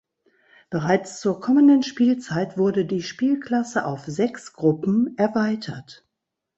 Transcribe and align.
Bereits 0.71 1.21
zur 1.21 1.39
kommenden 1.41 1.83
Spielzeit 1.83 2.57
wurde 2.57 2.85
die 2.85 3.03
Spielklasse 3.03 3.85
auf 3.85 4.03
sechs 4.05 4.53
Gruppen 4.53 5.15
erweitert. 5.15 6.07